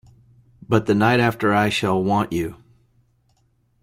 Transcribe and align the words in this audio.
But 0.67 0.87
the 0.87 0.95
night 0.95 1.19
after 1.19 1.53
I 1.53 1.69
shall 1.69 2.03
want 2.03 2.33
you. 2.33 2.55